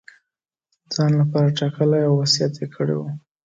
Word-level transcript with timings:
ځان 0.95 1.11
لپاره 1.21 1.55
ټاکلی 1.59 2.01
او 2.07 2.13
وصیت 2.21 2.53
یې 2.61 2.67
کړی 2.75 2.95
وو. 2.97 3.07